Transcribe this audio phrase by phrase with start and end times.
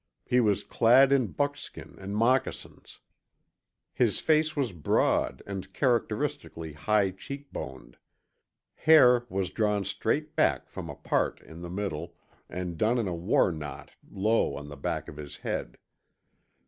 [0.25, 3.01] He was clad in buckskin and moccasins.
[3.93, 7.97] His face was broad and characteristically high cheekboned.
[8.73, 12.15] Hair was drawn straight back from a part in the middle
[12.49, 15.77] and done in a war knot low on the back of his head.